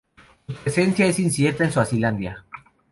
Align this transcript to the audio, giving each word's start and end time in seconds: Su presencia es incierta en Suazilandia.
Su 0.47 0.55
presencia 0.55 1.05
es 1.05 1.19
incierta 1.19 1.63
en 1.63 1.71
Suazilandia. 1.71 2.43